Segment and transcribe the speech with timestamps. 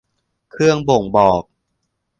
[0.51, 1.43] เครื่องบ่งบอก